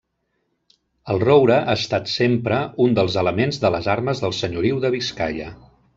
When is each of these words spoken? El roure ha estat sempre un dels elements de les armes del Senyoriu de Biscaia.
El 1.13 1.19
roure 1.23 1.57
ha 1.57 1.75
estat 1.81 2.09
sempre 2.13 2.61
un 2.87 2.97
dels 3.01 3.19
elements 3.25 3.61
de 3.67 3.71
les 3.77 3.91
armes 3.97 4.23
del 4.25 4.35
Senyoriu 4.39 4.85
de 4.87 4.93
Biscaia. 4.97 5.53